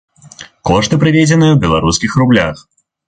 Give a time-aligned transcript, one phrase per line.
[0.69, 2.65] Кошты прыведзеныя ў беларускіх рублях.